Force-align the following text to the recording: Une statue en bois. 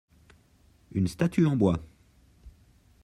Une 0.93 1.05
statue 1.05 1.45
en 1.45 1.55
bois. 1.55 1.77